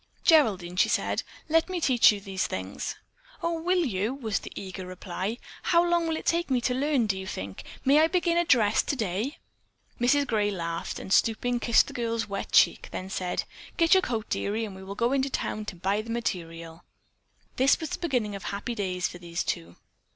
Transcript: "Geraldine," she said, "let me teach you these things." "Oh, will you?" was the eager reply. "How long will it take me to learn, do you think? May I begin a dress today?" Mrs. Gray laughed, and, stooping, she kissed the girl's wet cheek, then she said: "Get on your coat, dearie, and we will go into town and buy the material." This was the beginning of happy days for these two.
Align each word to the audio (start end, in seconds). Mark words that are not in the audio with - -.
"Geraldine," 0.23 0.77
she 0.77 0.89
said, 0.89 1.21
"let 1.47 1.69
me 1.69 1.79
teach 1.79 2.11
you 2.11 2.19
these 2.19 2.47
things." 2.47 2.95
"Oh, 3.43 3.61
will 3.61 3.85
you?" 3.85 4.15
was 4.15 4.39
the 4.39 4.51
eager 4.55 4.83
reply. 4.83 5.37
"How 5.61 5.87
long 5.87 6.07
will 6.07 6.17
it 6.17 6.25
take 6.25 6.49
me 6.49 6.59
to 6.61 6.73
learn, 6.73 7.05
do 7.05 7.15
you 7.15 7.27
think? 7.27 7.63
May 7.85 7.99
I 7.99 8.07
begin 8.07 8.35
a 8.35 8.43
dress 8.43 8.81
today?" 8.81 9.37
Mrs. 9.99 10.25
Gray 10.25 10.49
laughed, 10.49 10.97
and, 10.97 11.13
stooping, 11.13 11.57
she 11.59 11.67
kissed 11.67 11.85
the 11.85 11.93
girl's 11.93 12.27
wet 12.27 12.51
cheek, 12.51 12.89
then 12.91 13.09
she 13.09 13.13
said: 13.17 13.43
"Get 13.77 13.91
on 13.91 13.93
your 13.93 14.01
coat, 14.01 14.27
dearie, 14.31 14.65
and 14.65 14.75
we 14.75 14.81
will 14.83 14.95
go 14.95 15.11
into 15.11 15.29
town 15.29 15.67
and 15.69 15.81
buy 15.83 16.01
the 16.01 16.09
material." 16.09 16.83
This 17.57 17.79
was 17.79 17.91
the 17.91 17.99
beginning 17.99 18.33
of 18.33 18.45
happy 18.45 18.73
days 18.73 19.07
for 19.07 19.19
these 19.19 19.43
two. 19.43 19.75